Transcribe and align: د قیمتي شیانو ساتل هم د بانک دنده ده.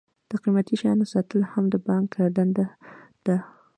د 0.29 0.31
قیمتي 0.43 0.75
شیانو 0.81 1.05
ساتل 1.13 1.41
هم 1.51 1.65
د 1.73 1.75
بانک 1.87 2.11
دنده 2.35 2.65
ده. 3.25 3.37